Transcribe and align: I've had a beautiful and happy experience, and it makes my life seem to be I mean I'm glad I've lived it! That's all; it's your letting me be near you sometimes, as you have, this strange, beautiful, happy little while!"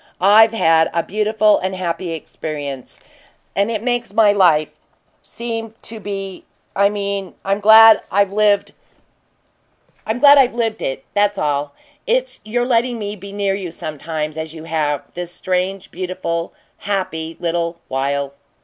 I've 0.19 0.51
had 0.53 0.89
a 0.95 1.03
beautiful 1.03 1.59
and 1.59 1.75
happy 1.75 2.09
experience, 2.13 2.99
and 3.55 3.69
it 3.69 3.83
makes 3.83 4.13
my 4.15 4.31
life 4.31 4.69
seem 5.21 5.75
to 5.83 5.99
be 5.99 6.43
I 6.75 6.89
mean 6.89 7.35
I'm 7.45 7.59
glad 7.59 8.01
I've 8.11 8.31
lived 8.33 8.73
it! 10.07 11.05
That's 11.13 11.37
all; 11.37 11.73
it's 12.07 12.39
your 12.43 12.65
letting 12.65 12.97
me 12.97 13.15
be 13.15 13.31
near 13.31 13.53
you 13.53 13.69
sometimes, 13.69 14.39
as 14.39 14.55
you 14.55 14.63
have, 14.63 15.03
this 15.13 15.31
strange, 15.31 15.91
beautiful, 15.91 16.51
happy 16.79 17.37
little 17.39 17.77
while!" 17.87 18.33